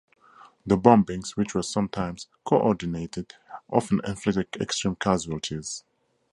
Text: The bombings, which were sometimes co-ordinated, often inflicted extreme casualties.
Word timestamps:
The 0.65 0.79
bombings, 0.79 1.37
which 1.37 1.53
were 1.53 1.61
sometimes 1.61 2.27
co-ordinated, 2.43 3.35
often 3.69 4.01
inflicted 4.03 4.59
extreme 4.59 4.95
casualties. 4.95 5.83